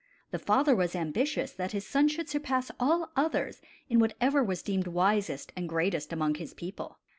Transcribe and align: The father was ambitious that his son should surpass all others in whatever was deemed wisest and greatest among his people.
The 0.31 0.39
father 0.39 0.75
was 0.75 0.95
ambitious 0.95 1.51
that 1.51 1.73
his 1.73 1.85
son 1.85 2.07
should 2.07 2.27
surpass 2.27 2.71
all 2.79 3.11
others 3.15 3.61
in 3.87 3.99
whatever 3.99 4.43
was 4.43 4.63
deemed 4.63 4.87
wisest 4.87 5.53
and 5.55 5.69
greatest 5.69 6.11
among 6.11 6.33
his 6.33 6.55
people. 6.55 6.97